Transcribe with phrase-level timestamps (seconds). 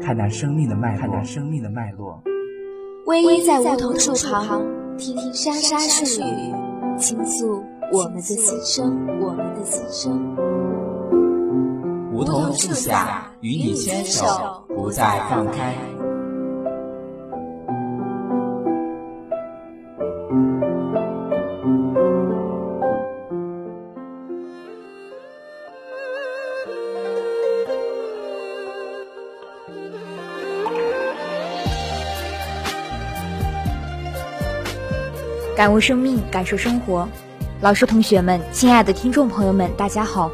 [0.00, 2.22] 看那生命的脉络，看那生命的脉络。
[3.06, 4.62] 偎依在梧桐树旁，
[4.96, 6.54] 听听沙沙树语，
[6.98, 7.62] 倾诉
[7.92, 10.36] 我们的心声，我们的心声。
[12.12, 15.74] 梧桐树下，与你牵手，不再放开。
[35.58, 37.08] 感悟生命，感受生活。
[37.60, 40.30] 老师、同学们，亲爱的听众朋友们，大家好，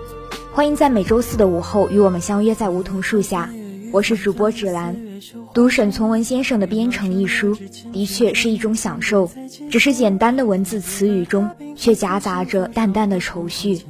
[0.53, 3.48] 欢迎在每周四的午后与我们相约在梧桐树下。
[3.91, 4.95] 我是主播芷兰。
[5.55, 7.56] 读沈从文先生的《编程》一书，
[7.91, 9.30] 的确是一种享受。
[9.70, 13.80] 只是简单的文字词语中，却夹杂着淡淡的愁绪。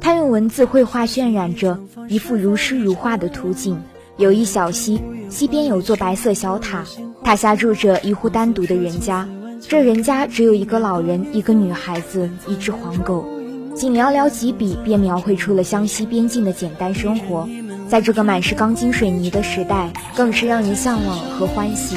[0.00, 1.78] 他用文字绘画渲染着
[2.08, 3.78] 一幅如诗如画的图景。
[4.16, 6.82] 有一小溪，溪边有座白色小塔，
[7.22, 9.28] 塔下住着一户单独的人家。
[9.60, 13.26] 这人家只有一个老人，一个女孩子，一只黄狗，
[13.74, 17.48] 仅寥寥几笔便描绘出了湘西边境的简单生活。
[17.88, 21.96] 在这个满是钢筋水泥的时代，更是让人向往和欢喜。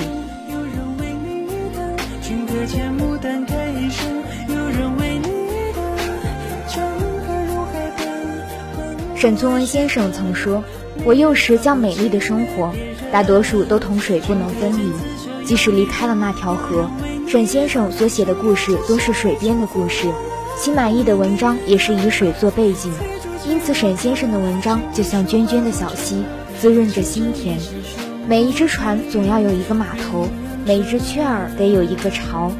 [9.15, 10.63] 沈从文先生曾说
[11.05, 12.73] ：“我幼时将美丽的生活，
[13.11, 14.91] 大多数都同水不能分离，
[15.45, 16.89] 即使离开了那条河。”
[17.27, 20.07] 沈先生所写的故事都是水边的故事，
[20.59, 22.91] 其满意的文章也是以水做背景，
[23.47, 26.23] 因此沈先生的文章就像涓涓的小溪，
[26.59, 27.57] 滋润着心田。
[28.27, 30.27] 每一只船总要有一个码头，
[30.65, 32.51] 每一只雀儿得有一个巢。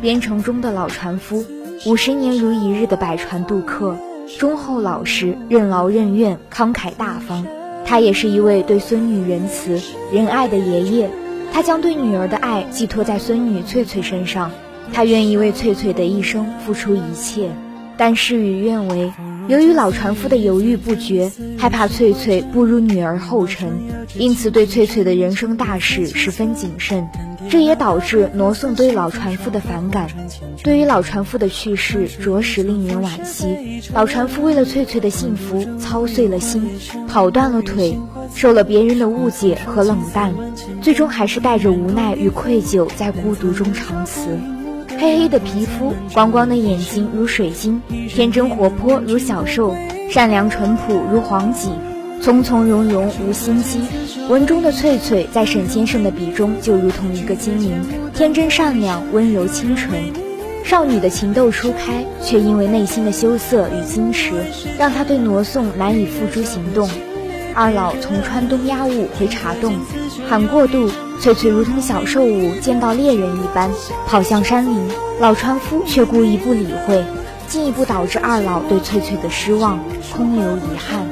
[0.00, 1.44] 边城中的老船夫，
[1.84, 3.96] 五十年如一日的百船渡客，
[4.38, 7.44] 忠厚老实，任劳任怨，慷慨大方。
[7.84, 9.80] 他也是一位对孙女仁慈
[10.12, 11.10] 仁爱的爷爷。
[11.52, 14.50] 他将对女儿的爱寄托在孙女翠翠身上，
[14.92, 17.50] 他愿意为翠翠的一生付出一切，
[17.96, 19.12] 但事与愿违。
[19.48, 23.82] 由于老船夫的犹豫不决，害怕翠翠步入女儿后尘，
[24.16, 27.08] 因此对翠翠的人生大事十分谨慎。
[27.50, 30.08] 这也导致挪送对老船夫的反感。
[30.62, 33.82] 对于老船夫的去世，着实令人惋惜。
[33.92, 36.68] 老船夫为了翠翠的幸福，操碎了心，
[37.08, 37.98] 跑断了腿。
[38.34, 40.32] 受了别人的误解和冷淡，
[40.80, 44.38] 最终还是带着无奈与愧疚，在孤独中长辞。
[44.98, 49.74] 黑黑的皮肤，光光的眼睛如水晶，天真活泼如小兽，
[50.08, 51.72] 善良淳朴如黄锦，
[52.22, 53.80] 从从容容无心机。
[54.28, 57.82] 文中的翠翠，在沈先生的笔中就如同一个精灵，
[58.14, 60.00] 天真善良，温柔清纯。
[60.64, 64.32] 少女的情窦初开，却因为内心的羞涩与矜持，
[64.78, 66.88] 让她对挪送难以付诸行动。
[67.54, 69.74] 二老从川东押物回茶洞，
[70.28, 70.88] 喊过渡，
[71.20, 73.70] 翠翠如同小兽舞见到猎人一般
[74.06, 74.88] 跑向山林，
[75.20, 77.04] 老船夫却故意不理会，
[77.48, 79.80] 进一步导致二老对翠翠的失望，
[80.14, 81.04] 空留遗憾。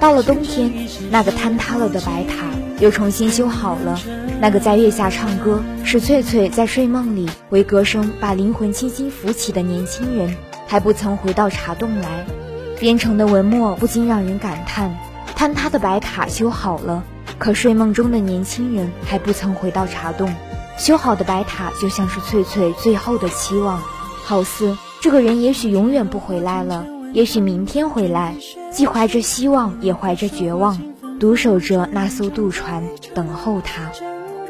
[0.00, 2.46] 到了冬天，那个坍塌了的白塔
[2.80, 4.00] 又重新修好了，
[4.40, 10.34] 那个在月下唱歌，使翠翠在睡梦里为歌声把灵魂轻轻扶起的年轻人，
[10.66, 12.24] 还不曾回到茶洞来。
[12.80, 14.98] 编成的文墨不禁让人感叹。
[15.36, 17.04] 坍塌的白塔修好了，
[17.38, 20.34] 可睡梦中的年轻人还不曾回到茶洞。
[20.78, 23.82] 修好的白塔就像是翠翠最后的期望，
[24.24, 28.34] 好似这个人也许永远不回来了，也许明天回来，
[28.70, 30.80] 既怀着希望，也怀着绝望，
[31.18, 32.84] 独守着那艘渡船，
[33.14, 33.90] 等候他。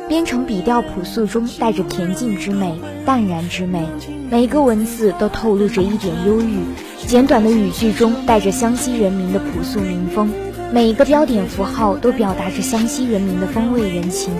[0.08, 3.86] 编成笔调朴素中带着恬静之美、淡然之美，
[4.28, 6.58] 每一个文字都透露着一点忧郁。
[7.06, 10.30] 简短的语句中带着湘西人民的朴素民风。
[10.72, 14.34] 每一个标点符号都表达着湘西人民的风味人情，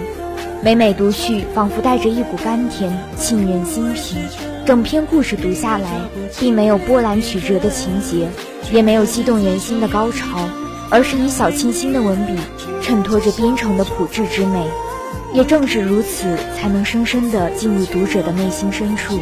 [0.63, 4.50] 每每读去，仿佛带着一股甘甜，沁人心脾。
[4.67, 5.89] 整篇故事读下来，
[6.39, 8.29] 并没有波澜曲折的情节，
[8.73, 10.49] 也没有激动人心的高潮，
[10.91, 12.35] 而是以小清新的文笔，
[12.83, 14.67] 衬托着编程的朴质之美。
[15.33, 19.19] 也正是如此，才能深深地进入读者的内心深处。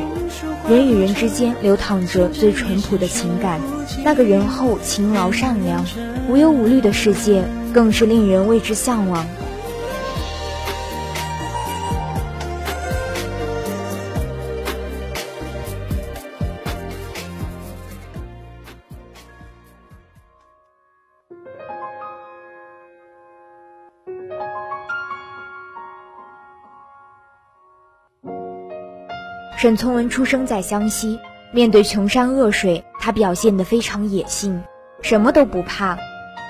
[0.69, 3.61] 人与人之间流淌着最淳朴的情感，
[4.05, 5.85] 那个仁厚、勤劳、善良、
[6.29, 9.27] 无忧无虑的世界，更是令人为之向往。
[29.59, 31.19] 沈从文出生在湘西，
[31.51, 34.63] 面对穷山恶水，他表现得非常野性，
[35.03, 35.99] 什么都不怕。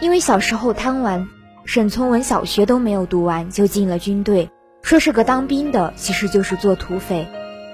[0.02, 1.26] 因为小时候贪玩，
[1.64, 4.50] 沈从文小学都没有读完就进了军队，
[4.82, 7.26] 说是个当兵的，其实就是做土匪。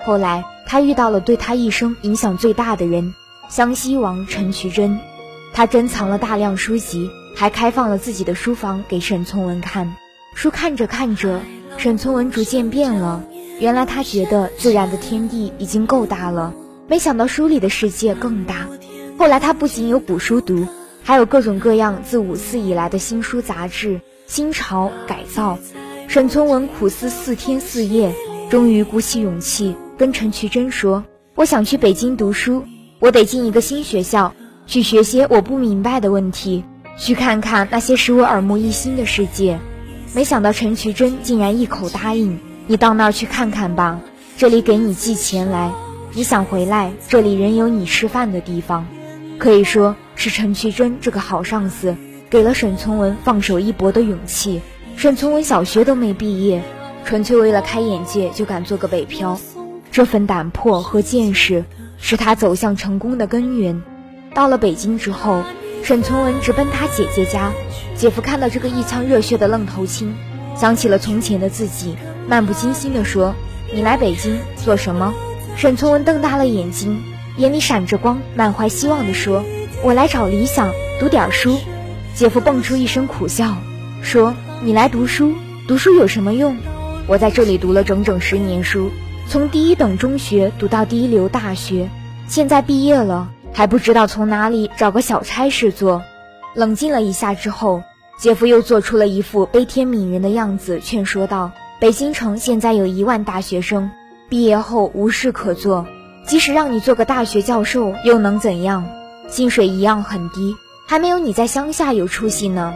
[0.05, 3.13] 后来他遇到了对他一生影响最大的人——
[3.51, 5.01] 湘西王陈渠珍，
[5.53, 9.97] 他珍藏了大量书籍，还开放了自己的书房给沈从文看。
[10.37, 11.41] 书看着看着，
[11.77, 13.25] 沈从文逐渐变了。
[13.61, 16.53] 原来他觉得自然的天地已经够大了，
[16.89, 18.67] 没想到书里的世界更大。
[19.17, 20.67] 后来他不仅有古书读，
[21.03, 25.59] 还有各种各样自五四以来的新书杂志，新潮改造。
[26.09, 28.13] 沈从文苦思四天四夜，
[28.51, 31.05] 终于鼓起勇气跟陈渠珍说
[31.37, 32.65] ：“我想去北京读书，
[32.99, 34.35] 我得进一个新学校，
[34.67, 36.65] 去学些我不明白的问题，
[36.99, 39.61] 去看看那些使我耳目一新的世界。”
[40.13, 42.39] 没想到陈渠珍竟然一口答应。
[42.67, 44.01] 你到那儿去看看吧，
[44.39, 45.71] 这里给你寄钱来。
[46.15, 48.87] 你想回来，这里仍有你吃饭的地方。
[49.39, 51.95] 可以说是陈渠珍这个好上司，
[52.31, 54.63] 给了沈从文放手一搏的勇气。
[54.97, 56.63] 沈从文小学都没毕业，
[57.05, 59.39] 纯粹为了开眼界就敢做个北漂，
[59.91, 61.65] 这份胆魄和见识，
[61.99, 63.83] 是他走向成功的根源。
[64.33, 65.43] 到了北京之后，
[65.83, 67.53] 沈从文直奔他姐姐家。
[67.95, 70.15] 姐夫看到这个一腔热血的愣头青，
[70.57, 71.97] 想起了从前的自己。
[72.27, 73.35] 漫不经心地说
[73.73, 75.13] ：“你来北京做什么？”
[75.57, 77.03] 沈从文瞪大了眼睛，
[77.37, 79.45] 眼里闪着光，满怀希望地说
[79.85, 81.59] ：“我来找理想，读点书。”
[82.15, 83.55] 姐夫蹦出一声苦笑，
[84.03, 85.35] 说：“你来读书？
[85.69, 86.57] 读书有什么用？
[87.07, 88.91] 我在这里读了整整十年书，
[89.29, 91.89] 从第一等中学读到第一流大学，
[92.27, 96.03] 现在毕业了，还不知道从哪里找个小差事做。”
[96.55, 97.83] 冷静了一下之后，
[98.19, 101.51] 姐夫又做出了一副悲天悯人的样子，劝说道。
[101.85, 103.91] 北京城现在有一万大学生，
[104.31, 105.87] 毕业后无事可做，
[106.27, 108.87] 即使让你做个大学教授，又能怎样？
[109.29, 112.73] 薪水一样很低，还没有你在乡下有出息呢。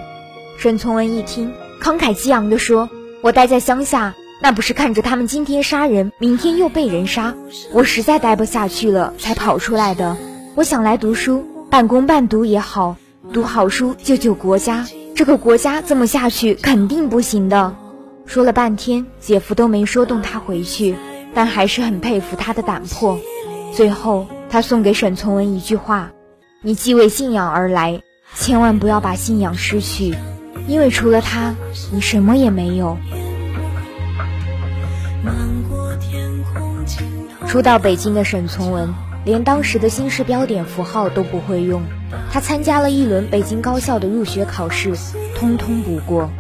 [0.58, 1.50] 沈从文一听，
[1.80, 2.90] 慷慨激昂地说
[3.24, 7.34] ：“我待在乡下，那不是看着他们今天杀人，明天又被人杀，
[7.72, 10.18] 我实在待不下去了，才跑出来的。
[10.54, 12.96] 我想来读书，半工半读也好，
[13.32, 14.86] 读好书救救国家。
[15.14, 17.74] 这个国家这么下去肯定不行的。”
[18.28, 20.94] 说了半天，姐夫都没说动他回去，
[21.32, 23.18] 但还是很佩服他的胆魄。
[23.74, 26.12] 最后，他送给沈从文一句话
[26.60, 28.02] ：“你既为信仰而来，
[28.34, 30.14] 千万不要把信仰失去，
[30.66, 31.54] 因为除了他，
[31.90, 32.98] 你什么也没有。”
[37.48, 41.82] 初到北京的沈从文，连当时的新式标点符号都不会用。
[42.30, 44.92] 他参加了一轮北京高校的入学考试，
[45.34, 46.30] 通通不过。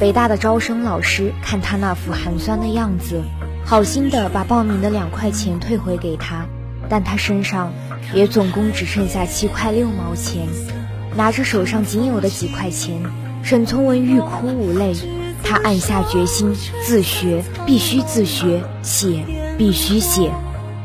[0.00, 3.22] 北大的招生老师看他那副寒酸的样子，
[3.64, 6.46] 好心的把报名的两块钱退回给他，
[6.88, 7.72] 但他身上
[8.12, 10.48] 也总共只剩下七块六毛钱。
[11.14, 13.02] 拿着手上仅有的几块钱，
[13.44, 14.94] 沈从文欲哭无泪。
[15.44, 19.24] 他暗下决心，自学必须自学，写
[19.58, 20.30] 必须写。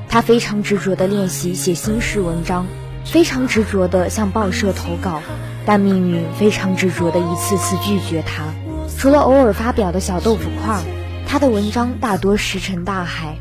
[0.09, 2.65] 他非常执着地练习写新式文章，
[3.05, 5.21] 非常执着地向报社投稿，
[5.65, 8.43] 但命运非常执着地一次次拒绝他。
[8.95, 10.81] 除了偶尔发表的小豆腐块，
[11.27, 13.37] 他的文章大多石沉大海。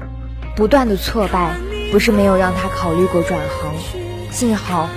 [0.57, 1.55] 不断的挫败
[1.93, 3.75] 不是没有让他考虑过转行。
[4.31, 4.89] 幸好，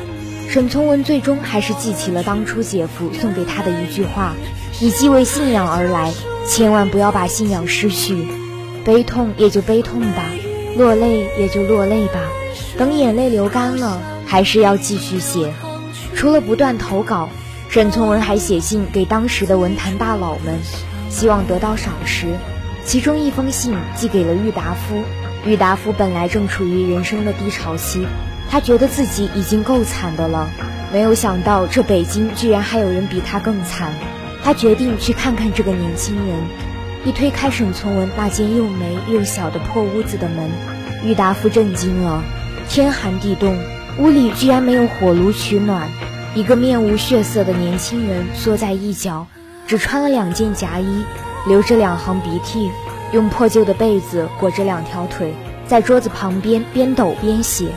[0.50, 4.34] 沈从文最终还是记起了当初姐夫送给他的一句话
[4.80, 6.14] ：“你既为信仰而来，
[6.48, 8.26] 千万不要把信仰失去。
[8.86, 10.24] 悲痛也就悲痛吧，
[10.78, 12.22] 落泪也就落泪吧。
[12.78, 15.54] 等眼泪流干了，还是要继续写。
[16.16, 17.30] 除了不断投稿。”
[17.70, 20.58] 沈从文还写信给当时的文坛大佬们，
[21.12, 22.26] 希望得到赏识。
[22.84, 25.04] 其中一封信寄给了郁达夫。
[25.46, 28.08] 郁达夫本来正处于人生的低潮期，
[28.50, 30.50] 他觉得自己已经够惨的了，
[30.92, 33.94] 没有想到这北京居然还有人比他更惨。
[34.44, 36.38] 他决定去看看这个年轻人。
[37.06, 40.50] 一推开沈从文那间又霉又小的破屋子的门，
[41.06, 42.24] 郁达夫震惊了。
[42.68, 43.56] 天寒地冻，
[44.00, 45.88] 屋里居然没有火炉取暖。
[46.36, 49.26] 一个面无血色的年轻人缩在一角，
[49.66, 51.04] 只穿了两件夹衣，
[51.48, 52.72] 流着两行鼻涕，
[53.12, 55.34] 用破旧的被子裹着两条腿，
[55.68, 57.70] 在桌子旁边边抖边写。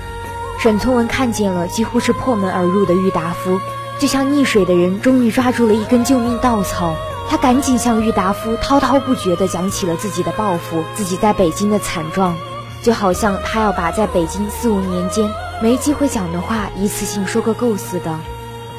[0.60, 3.58] 沈从文看见了，几乎是破门而入的郁达夫，
[3.98, 6.94] 就像溺水的人终于抓住了一根救命稻草。
[7.30, 12.36] 他赶紧向郁达夫滔滔不绝地讲起了自己的抱负，自己在北京的惨状，
[12.82, 15.32] 就好像他要把在北京四五年间
[15.62, 18.18] 没机会讲的话一次性说个够似的。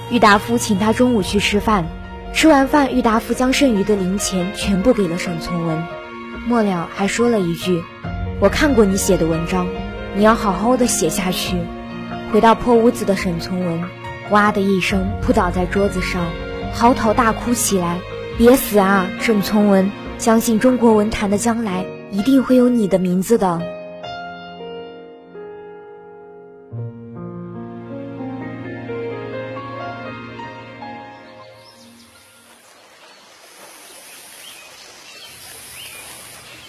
[0.10, 1.86] 郁达夫请他中午去吃饭，
[2.34, 5.84] 吃完饭，郁达夫将剩余的零钱全部给了沈从文，
[6.48, 7.82] 末了还说了一句
[8.40, 9.68] ：“我看过你写的文章，
[10.16, 11.58] 你要好好的写下去。
[12.32, 13.84] 回到破屋子的沈从文，
[14.30, 16.22] 哇的一声扑倒在桌子上，
[16.74, 18.00] 嚎啕大哭起来。
[18.38, 19.92] 别死啊，沈从文！
[20.18, 23.62] 相信中国文坛的将来一定会有你的名字的。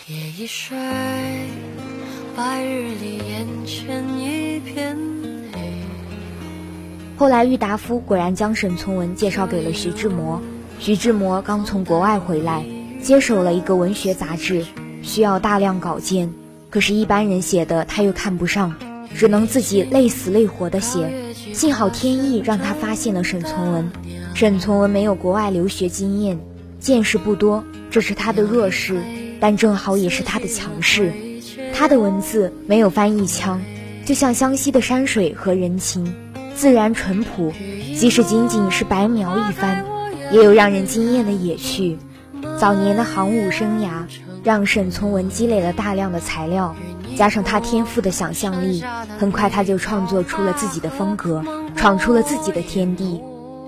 [0.06, 0.76] 夜已睡，
[2.36, 4.94] 白日里眼前一片
[5.50, 5.60] 黑。
[7.16, 10.42] 后来，郁达夫果然将沈从文介绍给了徐志摩。
[10.78, 12.66] 徐志摩刚从国外回来，
[13.00, 14.66] 接手了一个文学杂志，
[15.00, 16.30] 需要大量稿件，
[16.68, 18.74] 可是，一般人写的他又看不上，
[19.14, 21.32] 只能自己累死累活的写。
[21.54, 23.90] 幸好天意让他发现了沈从文。
[24.34, 26.38] 沈从文没有国外留学经验，
[26.78, 29.00] 见识不多，这是他的弱势。
[29.44, 31.12] 但正好也是他的强势，
[31.74, 33.60] 他的文字没有翻译腔，
[34.06, 36.14] 就像湘西的山水和人情，
[36.56, 37.52] 自然淳朴。
[37.94, 39.84] 即使仅仅是白描一番，
[40.32, 41.98] 也有让人惊艳的野趣。
[42.58, 44.06] 早年的行伍生涯，
[44.42, 46.74] 让沈从文积累了大量的材料，
[47.14, 48.82] 加上他天赋的想象力，
[49.18, 51.44] 很快他就创作出了自己的风格，
[51.76, 53.20] 闯出了自己的天地。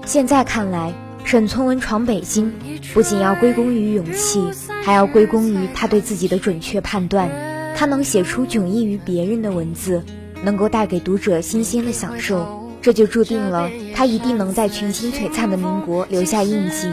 [0.07, 0.95] 现在看来。
[1.27, 2.53] 沈从文闯北京，
[2.95, 4.41] 不仅要归功于勇气，
[4.85, 7.29] 还要归功于他对自己的准确判断。
[7.75, 10.05] 他能写出迥异于别人的文字，
[10.45, 16.87] 能够带给读者新鲜的享受，这就注定了他一定能在群星璀璨的民国留下印记。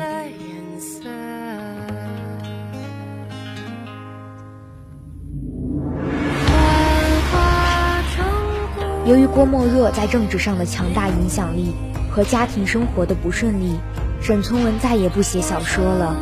[9.06, 11.72] 由于郭沫若在政治上的强大影响力
[12.10, 13.78] 和家庭生活的不顺利。
[14.24, 16.16] 沈从文再也不写小说了。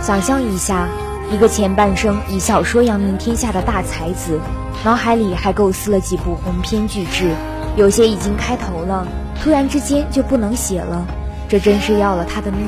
[0.00, 0.88] 想象一下，
[1.32, 4.38] 一个前半生以小说扬名天下的大才子，
[4.84, 7.34] 脑海里还构思了几部鸿篇巨制，
[7.74, 9.04] 有些已经开头了，
[9.42, 11.04] 突然之间就不能写了，
[11.48, 12.60] 这真是要了他的命。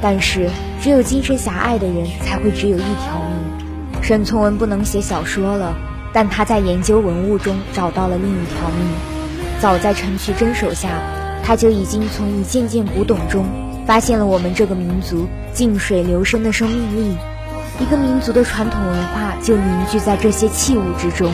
[0.00, 0.48] 但是，
[0.80, 4.02] 只有精神狭隘的人才会只有一条命。
[4.02, 5.76] 沈从文不能写小说了，
[6.10, 8.88] 但他在研究文物中找到了另一条命。
[9.60, 10.88] 早在陈渠珍手下，
[11.44, 13.44] 他就已经从一件件古董中。
[13.86, 17.16] 发现了我们这个民族静水流深的生命力，
[17.80, 21.32] 一个民族的传统文化就凝聚在这些器物之中。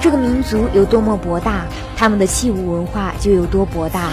[0.00, 1.64] 这个民族有多么博大，
[1.96, 4.10] 他们的器物文化就有多博大。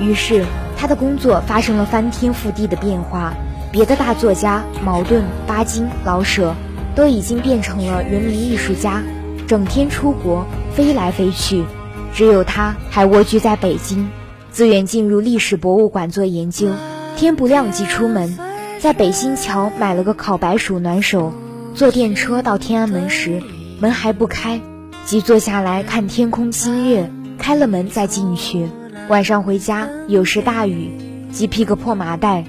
[0.00, 0.44] 于是，
[0.76, 3.32] 他的工作发生了翻天覆地的变化。
[3.70, 6.54] 别的大作家茅盾、巴金、老舍
[6.94, 9.02] 都已经变成了人民艺术家，
[9.46, 11.64] 整天出国飞来飞去，
[12.12, 14.10] 只有他还蜗居在北京，
[14.50, 16.68] 自愿进入历史博物馆做研究。
[17.16, 18.38] 天不亮即出门，
[18.80, 21.32] 在北新桥买了个烤白薯暖手。
[21.74, 23.42] 坐电车到天安门时，
[23.80, 24.60] 门还不开，
[25.06, 27.10] 即坐下来看天空星月。
[27.38, 28.68] 开了门再进去。
[29.08, 30.92] 晚上回家，有时大雨，
[31.32, 32.44] 即披个破麻袋。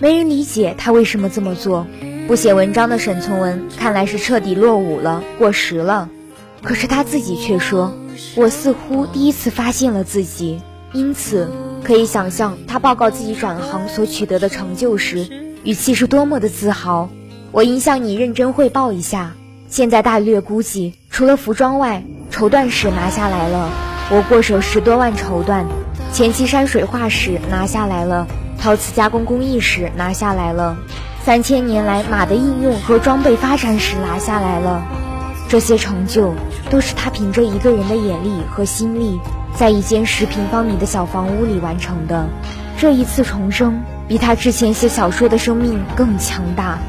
[0.00, 1.86] 没人理解他为什么这么做。
[2.26, 6.08] 不写文章的沈从文看来是彻底落伍了，过时了。
[6.62, 7.92] 可是他自己却说
[8.34, 10.60] ：“我似乎第一次发现了自己。”
[10.92, 11.48] 因此。
[11.84, 15.28] 可以想象，他报告自己转行所取得的成就时，
[15.64, 17.08] 语气是多么的自豪。
[17.50, 19.32] 我应向你认真汇报一下。
[19.68, 23.70] 现在大略估计，除了服装外，绸缎史拿下来了，
[24.10, 25.64] 我过手十多万绸缎；
[26.12, 28.26] 前期山水画史拿下来了，
[28.58, 30.76] 陶瓷加工工艺史拿下来了，
[31.24, 34.82] 三千年来马的应用和装备发展史拿下来了。
[35.48, 36.32] 这些成就，
[36.70, 39.18] 都是他凭着一个人的眼力和心力。
[39.62, 42.28] 在一间十平方米的小房屋里完成的
[42.76, 46.80] 这一次重生，比他之前写小说的生命更强大。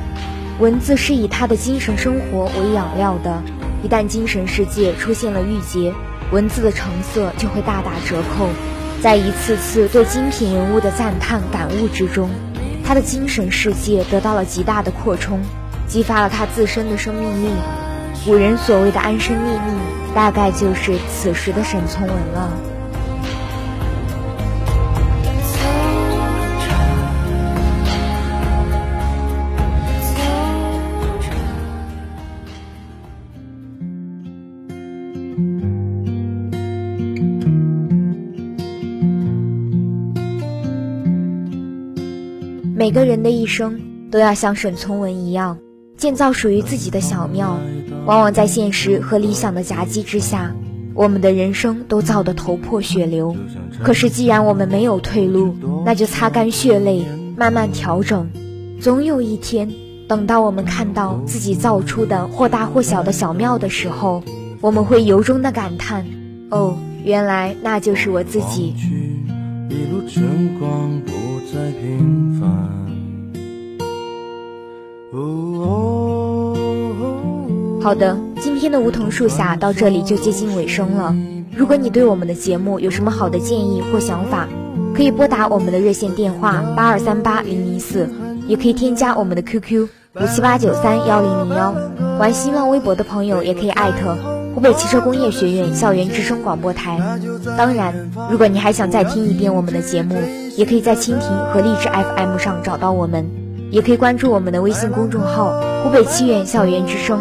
[0.60, 3.44] 文字是以他的精神生活为养料的，
[3.84, 5.94] 一旦精神世界出现了郁结，
[6.32, 8.50] 文字的成色就会大打折扣。
[9.04, 12.28] 在一次次对精品人物的赞叹感悟之中，
[12.84, 15.40] 他的精神世界得到了极大的扩充，
[15.86, 17.50] 激发了他自身的生命力。
[18.26, 19.78] 古人所谓的安身立命，
[20.16, 22.54] 大概就是此时的沈从文了。
[42.74, 45.58] 每个人的一生都要像沈从文一样。
[45.96, 47.58] 建造属于自己的小庙，
[48.06, 50.54] 往往在现实和理想的夹击之下，
[50.94, 53.36] 我们的人生都造得头破血流。
[53.82, 55.56] 可是既然我们没有退路，
[55.86, 57.06] 那就擦干血泪，
[57.38, 58.30] 慢慢调整。
[58.82, 59.72] 总有一天，
[60.10, 64.22] 等到我们看到自己造出的或大或小的小庙的时候，
[64.60, 66.06] 我们会由衷的感叹：
[66.50, 68.74] 哦，原来那就是我自己。
[69.70, 71.12] 一路晨光不
[71.52, 72.83] 再平凡。
[77.84, 81.14] 好的，今天的梧桐树下到这里就接近尾声了。
[81.54, 84.48] 如果你对我们的节目有什么好的建议或想法，
[84.96, 88.10] 可以拨打我们的热线电话八二三八零零四，
[88.48, 91.76] 也可以添加我们的 QQ 五七八九三幺零零幺。
[92.18, 94.16] 玩新浪微博的朋友也可以艾特
[94.56, 96.98] 湖北汽车工业学院校园之声广播台。
[97.58, 97.94] 当然，
[98.32, 100.16] 如果你还想再听一遍我们的节目，
[100.56, 103.26] 也可以在蜻蜓和荔枝 FM 上找到我们，
[103.72, 105.52] 也可以关注我们的微信公众号
[105.84, 107.20] 湖北汽院校园之声。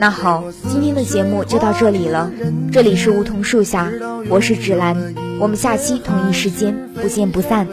[0.00, 2.32] 那好，今天的节目就到这里了。
[2.72, 3.92] 这里是梧桐树下，
[4.30, 4.96] 我是芷兰，
[5.38, 7.66] 我们下期同一时间不见不散。